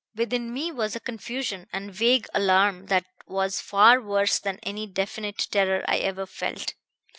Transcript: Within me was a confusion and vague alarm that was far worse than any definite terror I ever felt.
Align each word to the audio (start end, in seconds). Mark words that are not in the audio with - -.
Within 0.15 0.51
me 0.51 0.71
was 0.71 0.95
a 0.95 0.99
confusion 0.99 1.67
and 1.71 1.93
vague 1.93 2.25
alarm 2.33 2.87
that 2.87 3.05
was 3.27 3.61
far 3.61 4.01
worse 4.01 4.39
than 4.39 4.57
any 4.63 4.87
definite 4.87 5.47
terror 5.51 5.85
I 5.87 5.99
ever 5.99 6.25
felt. 6.25 6.73